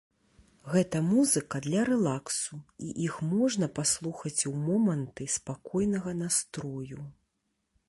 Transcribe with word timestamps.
Гэта 0.75 1.01
музыка 1.09 1.59
для 1.65 1.81
рэлаксу, 1.89 2.57
і 2.87 2.89
іх 3.09 3.19
можна 3.35 3.69
паслухаць 3.77 4.37
ў 4.37 4.53
моманты 4.65 5.31
спакойнага 5.37 6.19
настрою. 6.27 6.99